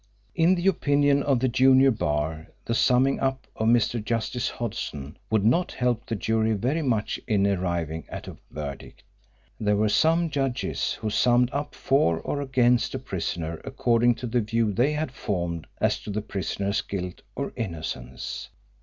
In 0.33 0.55
the 0.55 0.65
opinion 0.65 1.21
of 1.21 1.39
the 1.39 1.47
junior 1.47 1.91
bar 1.91 2.47
the 2.65 2.73
summing 2.73 3.19
up 3.19 3.45
of 3.55 3.67
Mr. 3.67 4.03
Justice 4.03 4.49
Hodson 4.49 5.15
would 5.29 5.45
not 5.45 5.73
help 5.73 6.07
the 6.07 6.15
jury 6.15 6.53
very 6.53 6.81
much 6.81 7.19
in 7.27 7.45
arriving 7.45 8.05
at 8.09 8.27
a 8.27 8.35
verdict. 8.49 9.03
There 9.59 9.75
were 9.75 9.89
some 9.89 10.31
judges 10.31 10.93
who 10.93 11.11
summed 11.11 11.51
up 11.53 11.75
for 11.75 12.19
or 12.19 12.41
against 12.41 12.95
a 12.95 12.97
prisoner 12.97 13.61
according 13.63 14.15
to 14.15 14.25
the 14.25 14.41
view 14.41 14.73
they 14.73 14.93
had 14.93 15.11
formed 15.11 15.67
as 15.79 15.99
to 15.99 16.09
the 16.09 16.23
prisoner's 16.23 16.81
guilt 16.81 17.21
or 17.35 17.53
innocence. 17.55 18.49